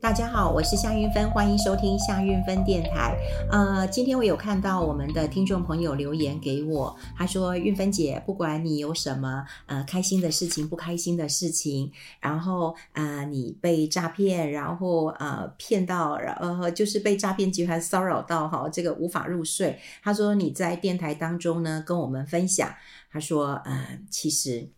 [0.00, 3.14] 大家好，我是夏韵芬，欢迎收听夏韵芬电台。
[3.50, 22.74] 呃，今天我有看到我们的听众朋友留言给我，他说：“韵芬姐，不管你有什么呃开心的事情、不开心的事情，然后呃你被诈骗，然后呃骗到，呃就是被诈骗集团骚扰到哈，这个无法入睡。”他说你在电台当中呢跟我们分享，
[23.12, 24.70] 他说：“呃，其实。”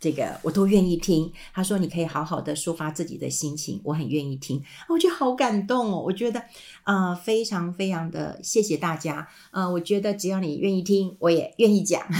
[0.00, 1.30] 这个我都愿意听。
[1.52, 6.02] 他说：“你可以好好的抒发自己的心情，我很愿意听。”我觉得好感动哦！
[6.02, 6.42] 我觉得，
[6.84, 9.28] 呃，非常非常的谢谢大家。
[9.50, 12.02] 呃，我觉得只要你愿意听，我也愿意讲。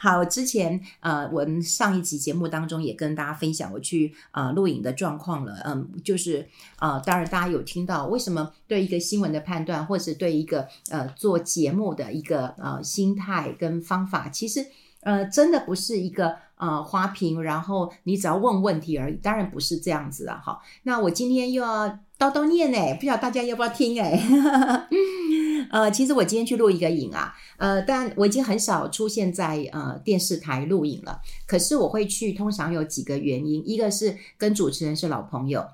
[0.00, 5.54] 好，之前呃，我们上一集节目当中也跟大家分享我去呃录影的状况了。
[5.64, 6.48] 嗯，就是
[6.80, 14.66] 呃，当然大家有听到为什么对一个新闻的判断，或是对一个呃做节目的一个呃心态跟方法，其实。
[15.02, 20.40] 呃，真的不是一个呃花瓶，然后你只要问问题而已，当然不是这样子啊。
[20.44, 24.20] 好，那我今天又要叨叨念哎，不知道大家要不要听哎。
[25.70, 31.20] 呃，其实我今天去录一个影啊，呃，但我已经很少出现在呃电视台录影了。
[31.46, 35.64] 可是我会去，通常有几个原因，一个是跟主持人是老朋友。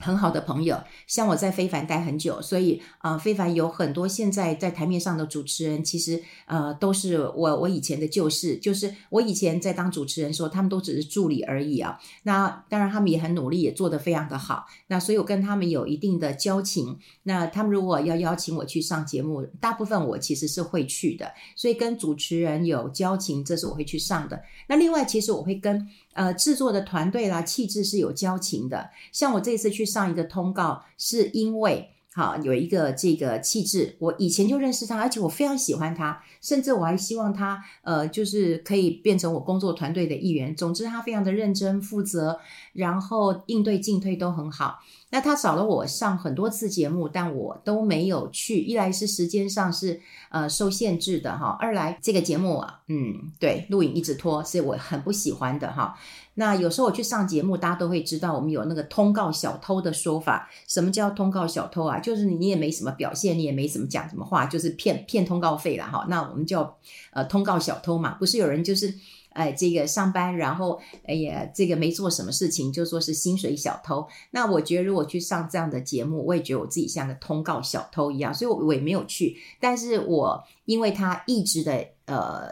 [0.00, 11.98] 很好的朋友，像我在非凡待很久，所以呃，非凡有很多现在在台面上的主持人，其实呃都是我我以前的旧事，就是我以前在当主持人的时候，他们都只是助理而已啊。
[12.22, 14.64] 那当然他们也很努力，也做得非常的好。
[14.86, 16.98] 那所以我跟他们有一定的交情。
[17.24, 21.30] 那他们如果要邀请我去上节目，大部分我其实是会去的。
[21.54, 24.42] 所以跟主持人有交情，这是我会去上的。
[24.66, 25.86] 那另外，其实我会跟。
[26.12, 28.90] 呃，制作的团队啦，气质是有交情的。
[29.12, 40.54] 像我这次去上一个通告，是因为好有一个这个气质，我以前就认识他，而且我非常喜欢他，甚至我还希望他呃，就是可以变成我工作团队的一员。
[40.56, 42.40] 总之，他非常的认真负责，
[42.72, 44.80] 然后应对进退都很好。
[45.10, 48.60] 那他找了我上很多次节目，但我都没有去。
[48.60, 55.98] 一来是时间上是呃受限制的哈，二来这个节目啊，嗯，对，录影一直拖，是我很不喜欢的哈。
[56.34, 60.48] 那有时候我去上节目，大家都会知道我们有那个通告小偷的说法。
[60.68, 61.98] 什么叫通告小偷啊？
[61.98, 66.06] 就是你也没什么表现，你也没什么讲什么话，就是骗骗通告费了哈。
[66.08, 66.76] 那我们叫
[67.12, 68.94] 呃通告小偷嘛，不是有人就是。
[69.32, 74.06] 哎，这个上班，然后哎呀，这个没做什么事情，就说是薪水小偷。
[74.32, 79.36] 那我觉得，如果去上这样的节目，我也觉得我自己像个通告小偷一样，所以我我也没有去。
[79.60, 82.50] 但是我因为他一直的呃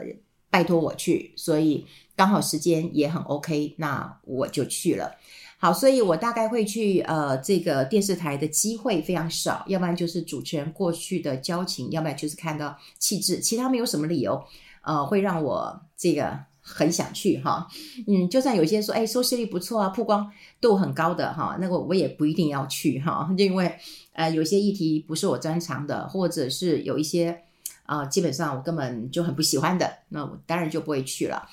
[0.51, 1.85] 拜托我去，所以
[2.15, 5.17] 刚好时间也很 OK，那我就去了。
[5.59, 14.41] 好，所以我大概会去呃这个电视台的机会非常少，要不然就是主持人过去的交情，要不然就是看到气质，其他没有什么理由
[14.83, 16.39] 呃会让我这个。
[16.69, 17.67] 很想去哈，
[18.07, 20.31] 嗯，就算有些说，哎，收视率不错啊，曝光
[20.61, 23.75] 度很高的哈，那个我也不一定要去哈，因为
[24.13, 27.45] 呃，有些议题不是我专长的，或者是有一些
[27.85, 31.49] 啊、基本上我根本就很不喜欢的，那我当然就不会去了。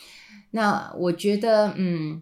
[0.51, 2.21] 那我觉得，嗯，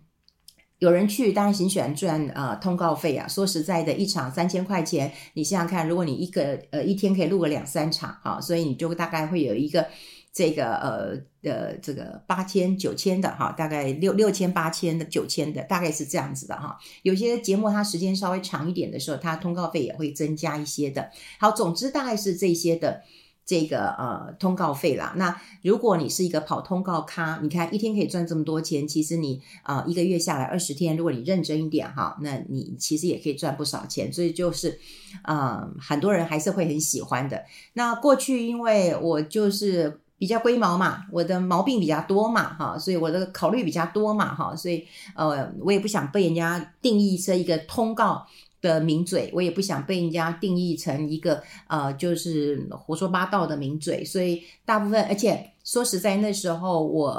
[0.78, 3.28] 有人去，当然很喜欢赚呃通告费啊。
[3.28, 9.88] 说实在的，一场三千块钱，你想想看，如果你一个呃一天可以录个两三场啊，所以你就大概会有一个。
[10.34, 16.76] 这个呃呃，这个八千九千的哈，大概六六千八千的九千的，大概是这样子的哈。
[17.04, 21.12] 有些节目它时间稍微长一点的时候，它通告费也会增加一些的。
[21.40, 23.04] 好，总之大概是这些的
[23.46, 25.14] 这个呃通告费啦。
[25.18, 34.12] 那如果你是一个跑通告咖，你看一天可以赚这么多钱，其实你啊、一个月下来二十天，如果你认真一点哈，那你其实也可以赚不少钱。
[34.12, 34.80] 所以就是
[35.22, 37.44] 啊、很多人还是会很喜欢的。
[37.74, 40.00] 那过去因为我就是。
[40.24, 44.86] 比较龟毛嘛，我的毛病比较多嘛，哈，所以我的考虑比较多嘛，哈，所以
[45.18, 48.26] 呃，我也不想被人家定义成一个通告
[48.62, 57.10] 的名嘴，我也不想被人家定义成一个呃，就是胡说八道的名嘴，所以大部分，而且说实在，那时候我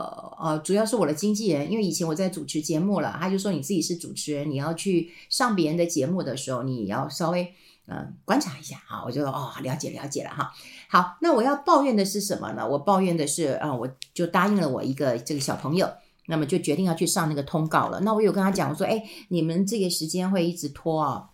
[0.41, 7.53] 呃，主要是我的经纪人，因为以前我在主持节目了，他就说你自己是主持人，你要去上别人的节目的时候，你要稍微。
[7.87, 10.51] 嗯，观察一下啊，我就哦，了解了解了哈。
[10.89, 12.67] 好，那我要抱怨的是什么呢？
[12.67, 15.87] 我抱怨的是，啊、我就答应了我一个这个小朋友，
[16.27, 18.01] 那么就决定要去上那个通告了。
[18.01, 21.29] 那我有跟他讲，我说，哎，你们这个时间会一直拖啊，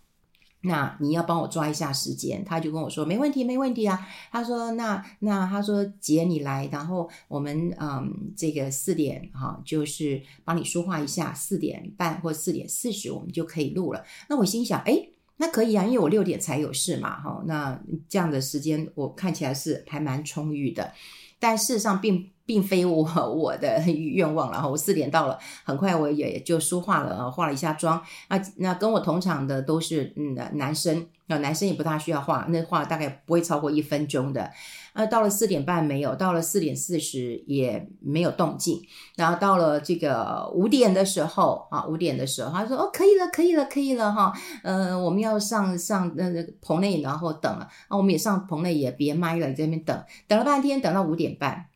[0.63, 2.43] 那你要帮我抓一下时间。
[2.43, 4.05] 他就跟我说，没问题，没问题啊。
[4.29, 14.03] 他说，那那他说姐你来，然后我们嗯，这个四点哈，就是帮你梳化一下，四点半或四点四十我们就可以录了。
[14.27, 15.10] 那我心想，哎。
[15.41, 20.93] 那可以啊，因为我六点才有事嘛，哈，那这样的时间我看起来是还蛮充裕的，
[21.39, 23.01] 但事实上并并非我
[23.33, 24.55] 我的愿望了。
[24.55, 28.37] 然后我四点到了，很快我也就梳化了，化了一下妆啊。
[28.57, 34.51] 那跟我同场的都是嗯男生，那男生也不大需要化，那化大概不会超过一分钟的。
[34.93, 38.81] 呃，到了四点半没有，到了四点四十也没有动静。
[39.15, 44.33] 然后到了这个五点的时候啊，五点的时候他说：“哦，可以了，可以了，可以了哈。
[44.63, 51.67] 呃，我们要上上那个棚内，然后等了啊，我们也上棚内也别麦了，在那边等，等了半天，等到五点半，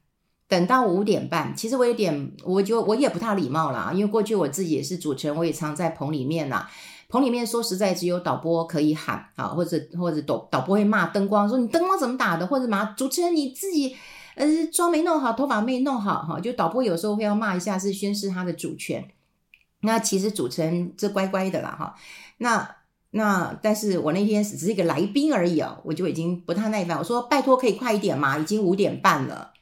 [0.48, 1.56] 等到五点半。
[1.56, 6.70] 其实我有点，我就我也不太礼貌啦，因为过去我自己也是主持人，我也常在棚里面啦。
[7.08, 13.96] 棚里面说实在只有导播可以喊啊，或者或者导导播会骂灯光，说你灯光怎么打的，或者嘛主持人你自己
[14.36, 19.08] 呃妆没弄好，头发没弄好哈，就导播有时候会要骂一下，是宣示他的主权。
[19.82, 21.96] 那其实主持人这乖乖的啦哈，
[22.40, 22.76] 那
[23.12, 29.54] 那但是我那天只是一个来宾而已啊，我就已经不太耐烦，我说拜托可以快一点嘛，已经五点半了，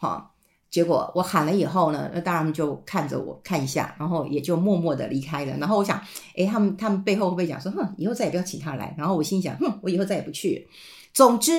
[0.00, 0.32] 哈。
[0.70, 5.56] 结果我喊了以后呢，那当然就看着我看一下，然后也就默默的离开了。
[5.56, 6.00] 然后我想，
[6.36, 8.94] 诶，他们他们背后会不会讲说，哼，以后再也不要请他来？
[8.96, 10.68] 然后我心想，哼，我以后再也不去。
[11.12, 11.50] 总之，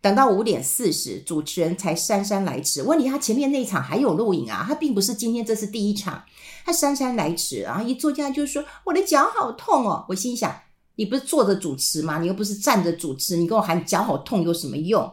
[0.00, 2.82] 等到五点四十，主持人才姗姗来迟。
[2.82, 6.24] 问题他前面那一场还有录影啊，他并不是今天这是第一场，
[6.64, 10.06] 他姗姗来迟，然后一坐下就说我的脚好痛哦。
[10.08, 10.50] 我心想，
[10.94, 12.18] 你不是坐着主持吗？
[12.18, 15.12] 你又不是站着主持，你跟我喊脚好痛有什么用？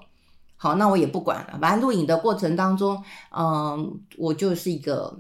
[0.64, 1.60] 好，那我也不管了。
[1.60, 3.04] 反正录影的过程当中，
[3.36, 5.20] 嗯，我就是一个，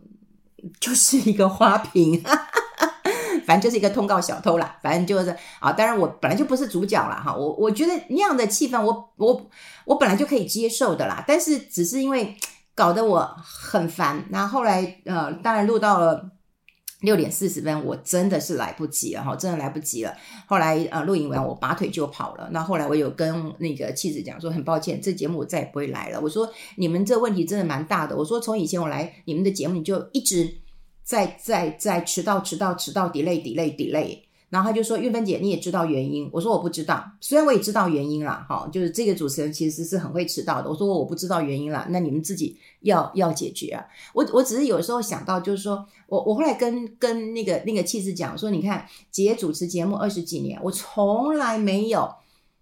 [0.80, 2.24] 就是一个花瓶，
[3.45, 4.78] 反正就是一个通告小偷啦。
[4.81, 7.36] 反正就是啊，当然我本来就不是主角了哈。
[7.36, 9.50] 我我觉得那样的气氛我，我
[9.84, 11.22] 我本来就可以接受的啦。
[11.28, 12.38] 但是只是因为
[12.74, 16.31] 搞得我很烦，那后，后来呃，当然录到了。
[17.03, 20.15] 六点四十分，我真的是来不及了哈，真的来不及了。
[20.47, 22.50] 后来呃，录影完我拔腿就跑了。
[22.51, 26.19] 那后来我有跟那个妻子讲说，很抱歉，这节目我再也不会来了。
[26.19, 28.15] 我说你们这问题真的蛮大的。
[28.15, 30.50] 我说从以前我来你们的节目，你就一直
[31.03, 34.23] 在在在迟到迟到迟到 delay delay delay。
[34.53, 43.83] 然后他就说：“玉芬姐，你也知道原因？”我说：“我不知道，虽然我也知道原因啦，哈，就是这个主持人其实是很会迟到的。”我说：“我不知道原因啦，那你们自己要要解决啊。
[44.13, 52.07] 我”我我只是有时候想到，就是说我我后来跟跟那个那个妻子讲说：“你看，姐主持节目二十几年，我从来没有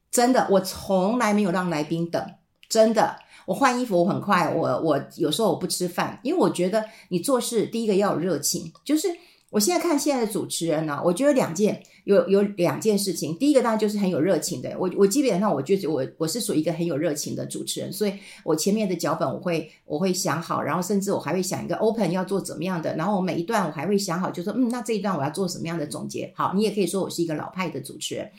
[0.10, 2.26] 真的，我从来没有让来宾等，
[2.70, 3.18] 真的。
[3.46, 9.10] 我换衣服我很快，我我有时候我不吃饭，因为我觉得你做事第一个要有热情，就是。”
[9.52, 13.38] 我现在看现在的主持人呢、我觉得两件有有两件事情。
[13.38, 18.14] 第一个当然就是很有热情的，我我基本上我就是我我是属于一个很有热情的主持人，所以
[18.46, 26.32] 我前面的脚本我会我会想好，然后甚至我还会想一个 open 要做怎么样的，然后我每一段我还会想好，就说嗯，那这一段我要做什么样的总结。
[26.34, 28.32] 好，你也可以说我是一个老派的主持人。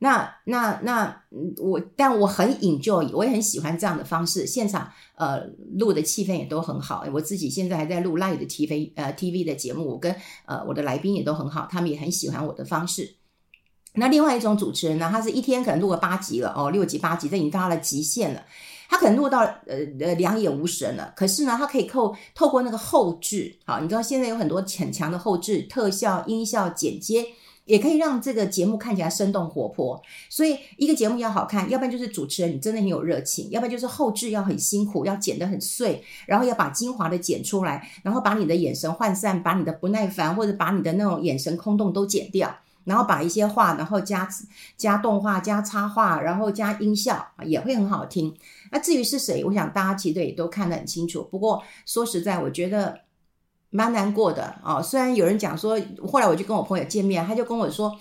[0.00, 1.22] 那那那
[1.56, 4.46] 我，但我很 enjoy，我也很喜欢这样的方式。
[4.46, 5.42] 现场呃
[5.76, 7.04] 录的气氛也都很好。
[7.12, 10.14] 我自己现在还在录 live 的 TV 呃 TV 的节目，我跟
[10.46, 13.16] 呃我的来宾也都很好，他们也很喜欢我的方式。
[13.94, 18.44] 那另外一种主持人呢，他是一天可能录个八集了哦，六集八集，这已经到了极限了。
[18.88, 27.26] 他可能录到呃呃两眼无神了，可是呢，他可以透透过那个后置，好，你知道现在有很多很强的后置特效、音效、剪接。
[27.68, 44.26] 也可以让这个节目看起来生动活泼，所以一个节目要好看，要不然就是主持人你真的很有热情，要不然就是后制要很辛苦，要剪得很碎，然后要把精华的剪出来，然后把你的眼神涣散，把你的不耐烦或者把你的那种眼神空洞都剪掉，然后把一些话，然后加
[44.78, 48.34] 加动画、加插画，然后加音效，也会很好听。
[48.72, 51.28] 那至于是谁，我想大家其实也都看得很清楚。
[51.30, 53.00] 不过说实在，我觉得。
[53.70, 54.82] 蛮难过的啊、哦！
[54.82, 55.78] 虽然有人讲说，
[56.10, 57.96] 后来我就跟我朋友见面，他就跟我说：“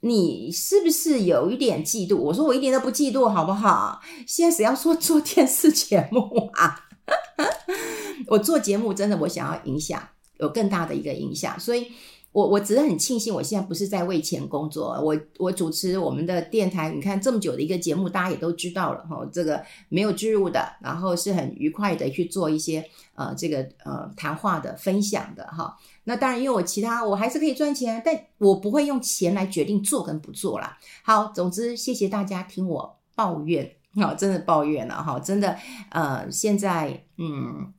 [0.00, 4.00] 你是不是有一点嫉妒？”我说：“我一点都不嫉妒，好不好？
[4.26, 6.88] 现在谁要说 做电视节目啊？
[8.28, 10.00] 我做节目真的，我想要影响，
[10.38, 11.88] 有更大的一个影响，所以。”
[12.32, 14.90] 我我只是很庆幸，我现在不是在为钱工作。
[15.02, 19.28] 我我主持我们的电台，你看这么久的一个节目，大家也都知道了哈。
[19.32, 22.88] 这个没有置入的，然后是很愉快的去做一些
[23.20, 25.76] 呃这个呃谈话的分享的哈。
[26.04, 30.78] 那当然，因为我其他我还是可以赚钱，但我不会用钱来决定做跟不做啦。
[31.04, 35.56] 好，总之谢谢大家听我抱怨，好，真的抱怨了哈，真的
[35.90, 37.72] 呃现在嗯。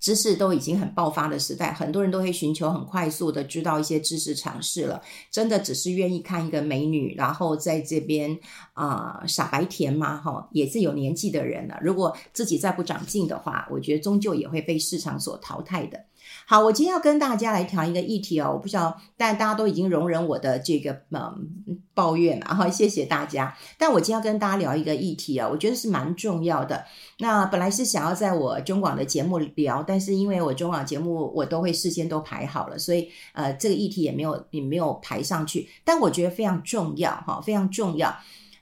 [0.00, 5.00] 知识都已经很爆发的时代，很多人都会寻求很快速的知道一些知识常识了。
[5.30, 8.38] 真的只是愿意看一个美女，然后在这边
[8.74, 10.16] 啊、傻白甜吗？
[10.16, 11.78] 哈，也是有年纪的人了。
[11.80, 15.98] 如果自己再不长进的话，我觉得终究也会被市场所淘汰的。
[16.46, 23.56] 好，我今天要跟大家来谈一个议题哦，我不知道，但大家都已经容忍我的这个嗯抱怨了哈，谢谢大家。
[23.78, 26.84] 但我今天要跟大家聊一个议题啊，我觉得是蛮重要的。
[27.18, 35.68] 那本来是想要在我中广的节目聊，但是因为我中广节目我都会事先都排好了，所以呃这个议题也没有也没有排上去。
[35.84, 38.14] 但我觉得非常重要哈，非常重要。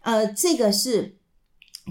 [0.03, 1.17] 呃，这个是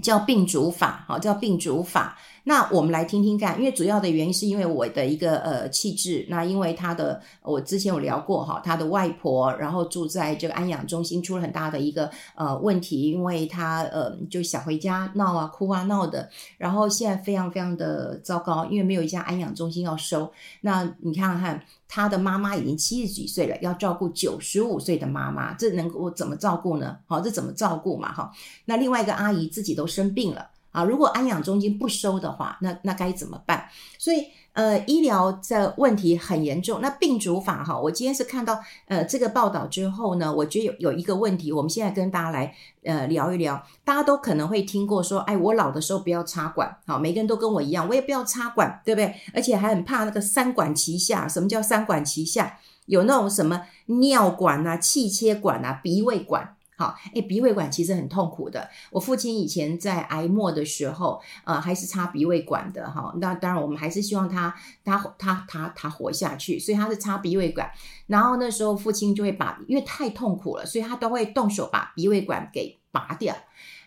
[0.02, 2.16] 叫病主法，哈，叫病主法。
[2.44, 20.32] 那我们来听听看，因为主要的原因是因为我的一个呃气质，那因为他的我之前有聊过哈，他的外婆然后住在这个安养中心，出了很大的一个呃问题，因为他呃就想回家闹啊哭啊闹的，然后现在非常非常的糟糕，因为没有一家安养中心要收。
[20.62, 26.96] 那你看看他的妈妈已经七十几岁了，要照顾九十五岁的妈妈，这能够怎么照顾呢？
[27.06, 28.12] 好，这怎么照顾嘛？
[28.12, 28.32] 哈，
[28.64, 30.48] 那另外一个阿姨自己都生病了。
[30.72, 33.68] 啊，如果安养中心不收的话，那那该怎么办？
[33.98, 36.80] 所以，呃，医疗的问题很严重。
[36.80, 43.60] 那病主法哈，我今天是看到呃这个报道之后呢，我觉得有有一个问题，我们现在跟大家来呃聊一聊。
[43.84, 49.14] 大家都可能会听过说，哎，我老的时候不要插管，好，每个人都跟我一样，我也不要插管，对不对？
[49.34, 51.26] 而且还很怕那个三管齐下。
[51.26, 52.58] 什么叫三管齐下？
[52.86, 56.56] 有那种什么尿管啊、气切管啊、鼻胃管。
[56.80, 58.66] 好，哎，鼻胃管其实很痛苦的。
[58.90, 63.12] 我父亲以前在癌末的时候，呃，还是插鼻胃管的哈。
[63.20, 67.70] 那当然，我们还是希望他他他他他活下去，所以他是插鼻胃管。
[68.06, 73.36] 然后那时候父亲就会把，因为太痛苦了，所以他都会动手把鼻胃管给拔掉。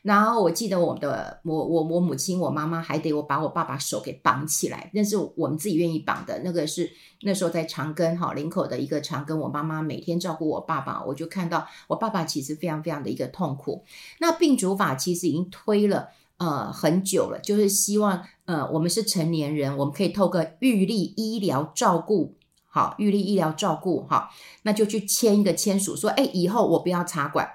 [0.04, 6.42] 然后我记得我的我我我母亲我妈妈还得我把我爸爸手给绑起来，那是我们自己愿意绑的。
[6.44, 6.92] 那个是
[7.22, 13.86] 那时候在长庚哈林口的一个长庚，我妈妈每天照顾我爸爸，我就看到我爸爸其实非常非常的一个痛苦。
[14.20, 22.36] 那病主法其实已经推了呃很久了，就是希望呃我们是成年人，我们可以透过预立医疗照顾，
[22.68, 24.30] 好预立医疗照顾哈，
[24.64, 27.50] 那就去签一个签署说，哎以后我不要插管。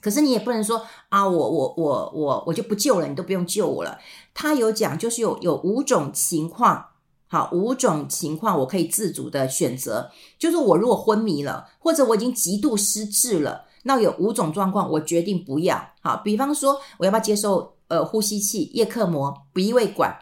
[0.00, 3.98] 可是你也不能说啊，我我我我我就不救了，你都不用救我了。
[4.32, 6.86] 他有讲，就是有有五种情况，
[7.28, 10.10] 好，五种情况我可以自主的选择。
[10.38, 15.90] 就是我如果昏迷了，或者我已经极度失智了，那有五种状况我决定不要。
[16.00, 20.16] 好，比方说我要不要接受呃呼吸器、叶克膜、鼻胃管？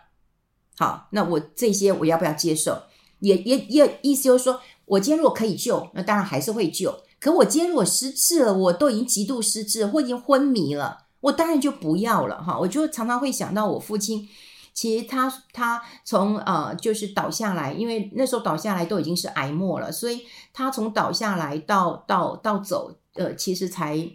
[0.77, 2.83] 好，那我这些我要不要接受？
[3.21, 6.95] 也也也意思就是说，我今天如果可以救，那当然还是会救。
[7.21, 12.57] 可我今天如果失智了，我都已经极度失智，或已经昏迷了，我当然就不要了哈。
[12.57, 14.29] 我就常常会想到我父亲，
[14.73, 20.21] 其实他他从呃就是倒下来，因为那时候倒下来都已经是癌末了，所以
[20.53, 24.09] 他从倒下来到到到走，呃，其实才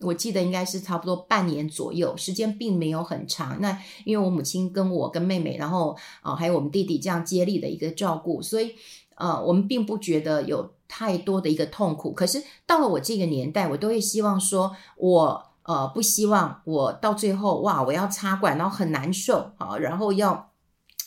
[0.00, 3.58] 我记得应该是差不多半年左右，时间并没有很长。
[3.62, 8.74] 那因为我母亲跟我跟妹妹，然后啊、还有我们弟弟这样接力的一个照顾，所以
[9.14, 10.70] 呃我们并不觉得有。
[10.92, 20.50] 太多的一个痛苦，可是到了我这个年代，我都会希望说，我呃不希望我到最后哇，我要插管，然后很难受啊，然后要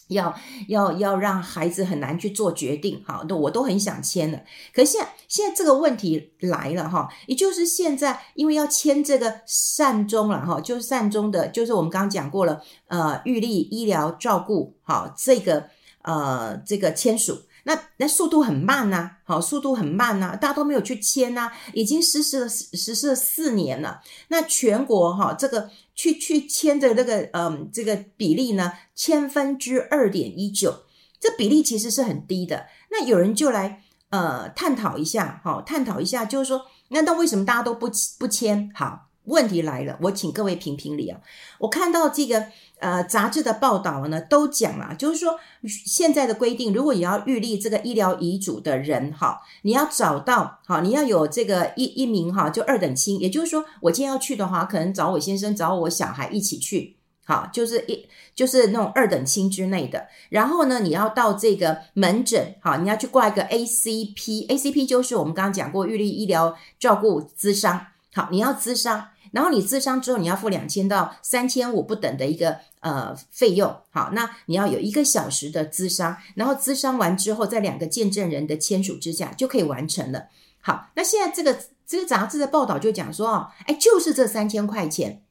[0.07, 0.33] 要
[0.69, 4.39] 要要让孩子很难去做决定，好，那我都很想签了。
[4.73, 15.67] 可是现在现在这个问题来了哈，也就是现在因为要签这个善终了哈，就是善终的，就是我们刚刚讲过了，呃，预立医疗照顾好这个
[16.03, 17.41] 呃这个签署。
[17.63, 24.01] 那那速度很慢呐、好，速度很慢呐、大家都没有去签呐、已经实施了实施了四年了。
[24.27, 30.83] 那全国哈，这个去去签的这个嗯这个比例呢，千分之二点一九，
[31.19, 32.65] 这比例其实是很低的。
[32.91, 37.89] 那有人就来呃探讨一下，好，探讨一下，就是说，那那为什么大家都不
[38.19, 38.69] 不签？
[38.75, 39.07] 好。
[39.25, 41.19] 问题来了，我请各位评评理啊！
[41.59, 42.47] 我看到这个
[42.79, 60.05] 呃杂志的报道呢，都讲了，就是说现在的规定，如果你要预立这个医疗遗嘱的人哈，你要找到好，你要有这个一一名哈，就二等亲，也就是说，我今天要去的话，可能找我先生，找我小孩一起去，好，就是一就是那种二等亲之内的。
[60.27, 69.07] 然后呢，你要到这个门诊，好，你要去挂一个 ACP，ACP 就是我们刚刚讲过预立医疗照顾咨商，好，你要咨商。
[69.33, 73.75] 然后你咨商之后，你要付两千到三千五不等的一个呃费用。
[73.89, 80.27] 好，那你要有一个小时的咨商，然后咨商完之后，在两个见证人的签署之下就可以完成了。
[80.61, 85.23] 好，那现在这个这个杂志的报道就讲说哦，哎，就是这三千块钱，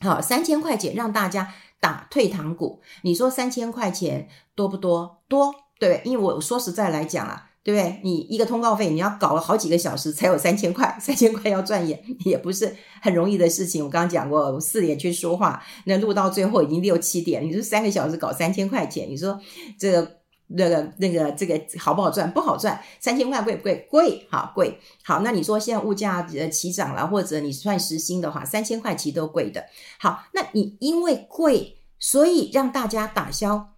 [0.00, 2.82] 好，三千块钱让大家打退堂鼓。
[3.02, 5.22] 你说三千块钱多不多？
[5.28, 7.45] 多，对，因为我说实在来讲啊。
[7.66, 8.00] 对不对？
[8.04, 13.84] 你一个通告费，你要搞了好几个小时才有三千块，三千块要赚也也不是很容易的事情。
[13.84, 19.36] 我刚刚讲过，四点去说话，那录到最后已经六七点，你说三个小时搞三千块钱，你说
[19.76, 20.08] 这个
[20.46, 22.30] 那个那个这个好不好赚？
[22.30, 22.80] 不好赚。
[23.00, 23.88] 三千块贵不贵？
[23.90, 24.78] 贵，好贵。
[25.02, 29.64] 好，那你说现在物价呃齐涨了，或者你算时薪的话，三千块其实都贵的。
[29.98, 33.70] 好，那你因为贵，所以让大家打消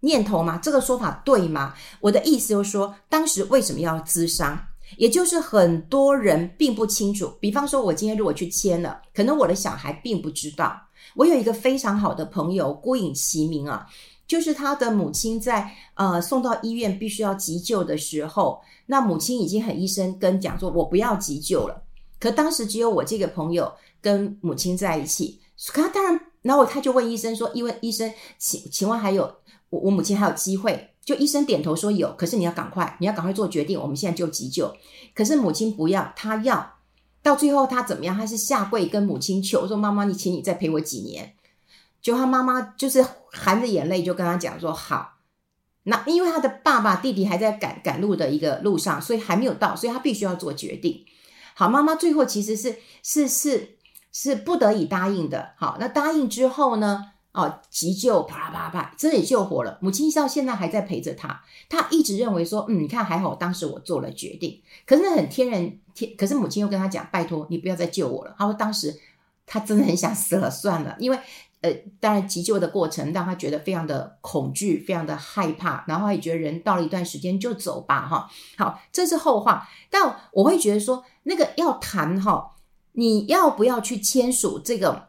[0.00, 0.58] 念头吗？
[0.62, 1.74] 这个说法对吗？
[2.00, 4.58] 我的意思就是说，当时为什么要咨商？
[4.96, 7.32] 也就是很多人并不清楚。
[7.40, 10.80] 比方说，我今天如果去签了，可能我的小孩并不知道。
[11.16, 13.86] 我有一个非常好的朋友，孤影其名啊。
[14.28, 21.82] 就是他的母亲在呃送到医院必须要急救的时候，那母亲已经很医生跟讲说，我不要急救了。
[22.18, 29.32] 可当时只有我这个朋友跟母亲在一起，可他当然，然后他就问医生说，因为医生，请请问还有
[29.70, 30.90] 我我母亲还有机会？
[31.04, 34.74] 就医生点头说有，可是你要赶快，你要赶快做决定，我们现在就急救。
[35.14, 36.78] 可是母亲不要，他要，
[37.22, 38.16] 到最后他怎么样？
[38.16, 41.34] 他是下跪跟母亲求说，妈妈，你请你再陪我几年。
[42.02, 45.18] 就他妈妈就是含着眼泪就跟他讲说好，
[45.84, 51.04] 那因为他的爸爸弟弟还在赶赶路的一个路上，所以还没有到，所以他必须要做决定。
[51.54, 53.76] 好，妈妈最后其实是是是
[54.10, 55.52] 是不得已答应的。
[55.56, 57.12] 好，那答应之后呢？
[57.36, 59.78] 哦，急救啪啪啪，真的也救活了。
[59.80, 64.60] 母亲到现在还在陪着他，他一直认为说，嗯，你看还好，当时我做了决定。
[64.86, 68.34] 可是那很天然天，可是母亲又跟他讲，拜托你不要再救我了。
[68.36, 68.98] 他说当时
[69.46, 71.18] 他真的很想死了算了，因为。
[71.62, 78.30] 呃，当然，急救的过程让他觉得非常的恐惧，非常的害怕，然后他也觉得人到了一段时间就走吧，哈。
[78.58, 79.66] 好，这是后话。
[79.90, 82.56] 但我会觉得说，那个要谈哈，
[82.92, 85.08] 你要不要去签署这个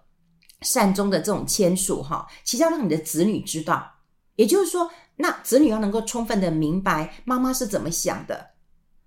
[0.61, 2.27] 善终的这种签署哈？
[2.43, 3.95] 其实要让你的子女知道，
[4.35, 8.51] 也就是说，那子女要能够充分的明白妈妈是怎么想的。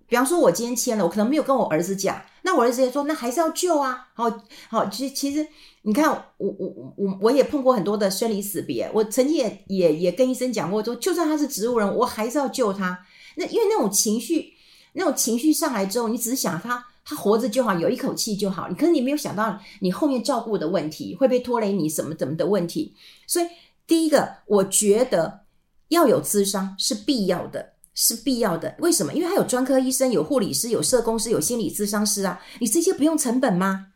[0.07, 4.09] 比方说，我今天签了，我可能没有跟我儿子讲，那我儿子也说，那还是要救啊。
[4.13, 4.29] 好
[4.69, 5.47] 好，其实其实。
[5.83, 8.87] 你看，我我我我也碰过很多的生离死别。
[8.93, 13.03] 我曾经也也也跟医生讲过，说就算他是植物人，我还是要救他。
[13.35, 14.53] 那因为那种情绪，
[14.93, 18.67] 那种情绪上来之后，你只是想他他活着就好，有一口气就好。
[18.69, 22.95] 你可是你没有想到你后面照顾的问题会被拖累你什么怎么的问题。
[23.27, 23.45] 所以
[23.87, 25.41] 第一个，我觉得
[25.89, 28.75] 要有咨商是必要的，是必要的。
[28.79, 29.13] 为什么？
[29.13, 32.39] 因为他有专科医生，有护理师，有社工师，有心理咨商师啊。
[32.59, 33.87] 你这些不用成本吗？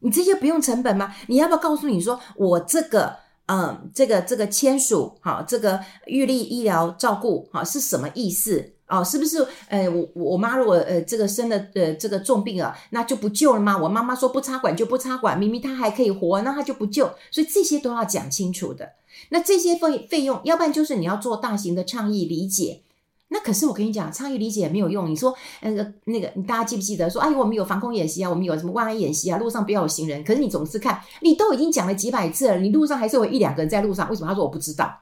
[0.00, 1.14] 你这些不用成本吗？
[1.28, 3.16] 你要不要告诉你说，我这个，
[3.46, 8.73] 嗯，这个这个签署，好，这个预立医疗照顾，好，是什么意思？
[8.88, 9.46] 哦，是不是？
[9.68, 13.76] 呃，我我妈如果呃这个生了呃这个重病了，那就不救了吗？
[13.78, 18.92] 我妈妈说不插管就不插管，明明她还可以活，那她就不救，所以这些都要讲清楚的。
[19.30, 22.82] 那这些费费用，要不然就是你要做大型的倡议理解。
[23.28, 25.10] 那可是我跟你讲，倡议理解也没有用。
[25.10, 30.22] 你说那个那个，大家记不记得说，哎，我们有防空演习啊，我们有什么万安演习啊，路上不要有行人。
[30.22, 34.28] 可是你总是看，你都已经讲了几百次了，你路上还是有一两个人在路上，为什么？
[34.28, 34.94] 他说我不知道，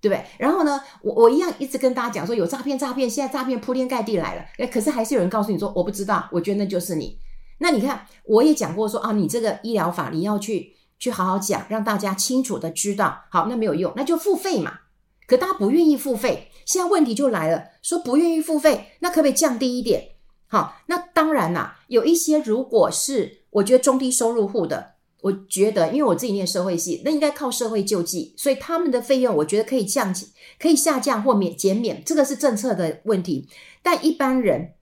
[0.00, 0.24] 对不对？
[0.38, 4.44] 然后呢，我我一样一直跟大家讲说，有诈骗，诈骗，现在诈骗铺天盖地来了。
[4.58, 7.18] 哎，可是还是有人告诉你说我不知道，我觉得那就是你。
[7.58, 13.24] 那你看，我也讲过说啊，你这个医疗法你要去去好好讲，让大家清楚的知道。
[13.30, 14.80] 好，那没有用，那就付费嘛。
[15.26, 16.50] 可大家不愿意付费。
[16.64, 20.16] 现在问题就来了，说不愿意付费，那可不可以降低一点？
[20.48, 30.14] 好，那当然啦，有一些如果是我觉得中低收入户的，我觉得因为我自己念社会系，那应该靠社会救济，所以他们的费用我觉得可以降，
[30.58, 33.48] 可以下降或免减免，这个是政策的问题。
[33.82, 34.74] 但一般人，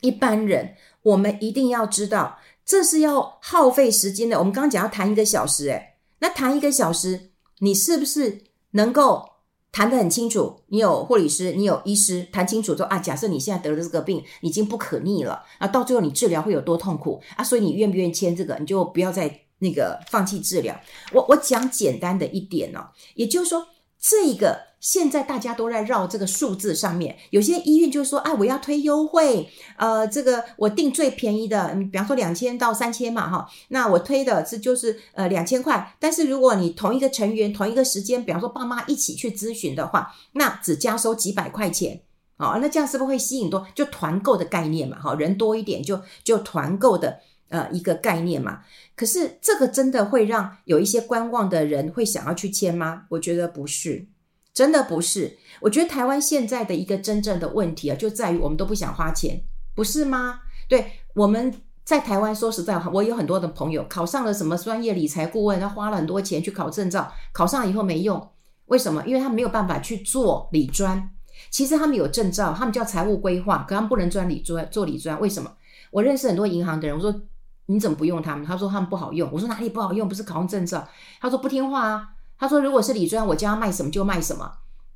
[0.00, 4.38] 一般人，我们一定要知道，这是要耗费时间的。
[4.38, 8.42] 我们刚刚讲要谈一个小时，诶，那谈一个小时，你是不是
[8.72, 9.30] 能够？
[9.74, 20.78] 谈得很清楚，你有护理师，你有医师，谈清楚说啊，假设你现在得了这个病，已经不可逆了啊，到最后你治疗会有多痛苦啊，所以你愿不愿意签这个，你就不要再那个放弃治疗。
[21.12, 23.66] 我我讲简单的一点哦，也就是说。
[24.04, 35.94] 这个现在大家都在绕这个数字上面，有些医院就说：“哎，我要推优惠，呃，这个我定最便宜的，比方说两千到三千嘛，哈，那我推的是就是呃两千块。
[36.00, 42.02] 但是如果你同一个成员同一个时间，比方说爸妈一起去咨询的话，那只加收几百块钱，
[42.38, 43.64] 哦，那这样是不是会吸引多？
[43.72, 47.20] 就团购的概念嘛，哈，人多一点就就团购的
[47.52, 48.60] 呃一个概念嘛。”
[48.96, 53.04] 可是这个真的会让有一些观望的人会想要去签吗？
[53.08, 54.06] 我觉得不是，
[54.52, 55.38] 真的不是。
[55.60, 59.42] 我觉得台湾现在的一个真正的问题啊，就在于我们都不想花钱，
[59.74, 60.40] 不是吗？
[60.68, 61.52] 对，我们
[61.84, 68.30] 在台湾，说实在话，我有很多的朋友考上了什么专业理财顾问，他花了很多钱去考证照，考上以后没用，
[68.66, 69.02] 为什么？
[69.06, 71.10] 因为他没有办法去做理专。
[71.50, 75.50] 其实他们有证照，他们叫财务规划，可他们不能专理专做理专，为什么？
[75.90, 77.22] 我认识很多银行的人，我说。
[77.66, 78.44] 你怎么不用他们？
[78.44, 79.30] 他说他们不好用。
[79.32, 80.08] 我说哪里不好用？
[80.08, 80.86] 不是考上证照。
[81.20, 82.08] 他说不听话啊。
[82.38, 84.52] 他说如果是理专，我叫他卖什么就卖什么。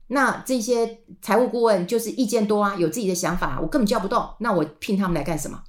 [0.09, 5.63] 那这些财务顾问就是意见多啊，有自己的想法，我根本叫不动，那我聘他们来干什么？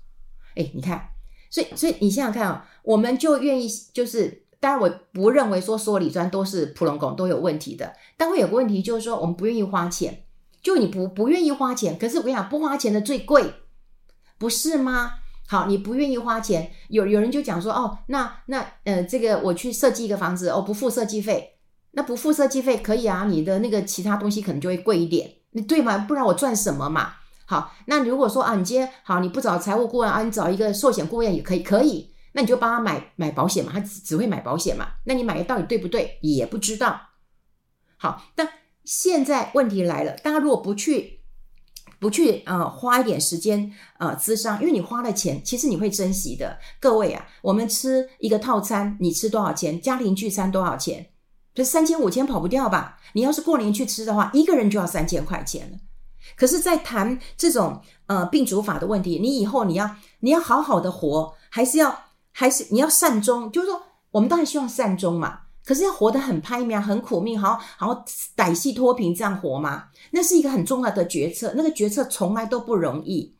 [0.55, 1.09] 哎，你看，
[1.49, 10.23] 所以所以你想想看啊，我们就愿意就是，当然我不认为说所有理专都是普龙工都有问题的，但会有个问题就是说，我们不愿意花钱，
[10.61, 13.53] 就你不不愿意花钱，可是我跟你讲，不花钱的最贵，
[14.37, 15.13] 不是吗？
[15.49, 21.57] 好，你不愿意花钱，有有人就讲说，哦，那那呃，这个我去设计一个房子，哦，不付设计费，
[21.91, 25.99] 那不付设计费可以啊，你的那个其他东西可能就会贵一点，你对吗？
[25.99, 27.13] 不然我赚什么嘛？
[27.45, 36.99] 好，那如果说啊，你今天好，你不找财务顾问啊，你找一个寿险顾问也可以，可以，那你就帮他买买保险嘛，他只只会买保险嘛，那你买的到底对不对也不知道。
[37.95, 38.49] 好，但
[38.83, 41.16] 现在问题来了，大家如果不去。
[41.99, 46.57] 不去呃花一点时间呃咨商，因为你花了钱，其实你会珍惜的。
[46.79, 49.81] 各位啊，我们吃一个套餐，你吃多少钱？
[49.81, 51.07] 家庭聚餐多少钱？
[51.55, 52.97] 这三千五千跑不掉吧？
[53.13, 55.77] 你要是过年去吃的话，一个人就要三千块钱了。
[56.35, 61.99] 可是，在谈这种呃病主法的问题，你以后你要你要好好的活，还是要
[62.31, 63.51] 还是你要善终？
[63.51, 63.81] 就是说，
[64.11, 65.39] 我们当然希望善终嘛。
[65.67, 68.05] 可是要活得很歹命，很苦命，好好
[68.37, 69.89] 歹戏脱贫这样活吗？
[70.11, 73.35] 那是一个很重要的决策，那个决策从来都不容易，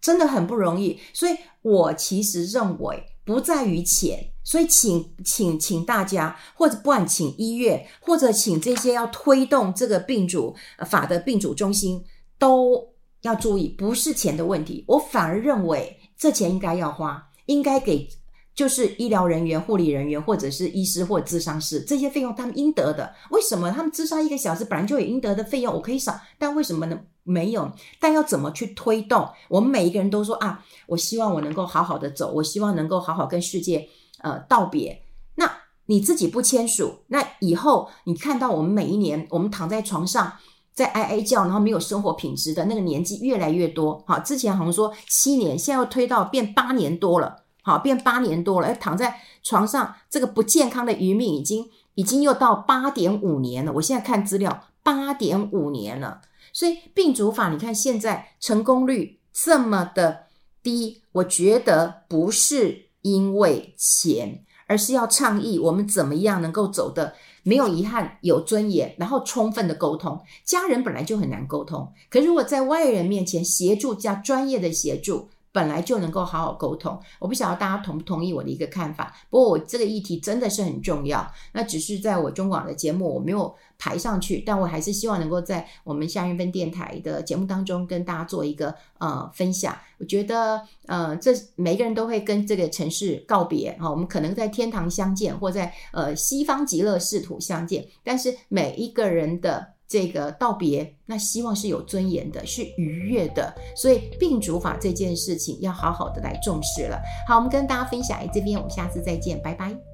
[0.00, 0.98] 真的很不容易。
[1.12, 12.02] 所以我其实认为不在于钱，所以请请请大家，或者不管请医院，或者请这些要推动这个病主法的病主中心，
[12.38, 12.82] 都
[13.20, 14.82] 要注意，不是钱的问题。
[14.88, 18.08] 我反而认为这钱应该要花，应该给。
[18.54, 23.14] 就是医疗人员、护理人员，或者是医师或咨商师，这些费用他们应得的。
[23.30, 25.72] 为什么他们咨商一个小时本来就有应得的费用？
[25.72, 26.98] 我可以少，但为什么呢？
[27.24, 27.70] 没有？
[28.00, 29.28] 但要怎么去推动？
[29.48, 33.88] 我们每一个人都说啊，我希望我能够好好的走，我希望能够好好跟世界
[34.18, 35.02] 呃道别。
[35.36, 35.50] 那
[35.86, 40.32] 你自己不签署，那以后你看到我们每一年，我们躺在床上
[40.74, 44.02] 在哀哀叫，然后没有生活品质的那个年纪越来越多。
[44.06, 47.41] 好，之前好像说七年，现在又推到变八年多了。
[47.64, 53.72] 好，变八年多了，哎，躺在床上，这个不健康的余命已经已经又到八点五年了。
[53.74, 56.20] 我现在看资料，八点五年了。
[56.52, 60.24] 所以病主法，你看现在成功率这么的
[60.60, 70.20] 低，我觉得不是因为钱，而是要倡议我们怎么样能够走得没有遗憾、有尊严，然后充分的沟通。
[70.44, 75.28] 家人本来就很难沟通，可如果在外人面前协助加专业的协助。
[75.52, 79.14] 本来就能够好好沟通，我不晓得大家同不同意我的一个看法。
[79.28, 89.76] 不过我这个议题真的是很重要，那只是在我中广的节目我没有排上去，但我还是希望能够在我们夏韵芬电台的节目当中跟大家做一个呃分享。
[89.98, 99.74] 我觉得呃，这每个人都会跟这个城市告别啊，我们可能在天堂相见，或在呃西方极乐世土相见，但是每一个人的。
[99.92, 106.98] 这个道别，那希望是有尊严的，是愉悦的，所以病主法这件事情要好好的来重视了。
[107.28, 109.91] 好，我们跟大家分享，这边我们下次再见，拜拜。